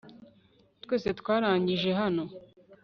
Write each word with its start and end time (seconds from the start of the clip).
twese 0.83 1.09
twarangije 1.19 1.89
hano 1.99 2.23